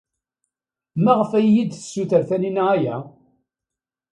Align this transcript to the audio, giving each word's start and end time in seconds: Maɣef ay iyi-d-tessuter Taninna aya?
Maɣef 1.03 1.31
ay 1.39 1.45
iyi-d-tessuter 1.47 2.21
Taninna 2.29 2.63
aya? 2.75 2.95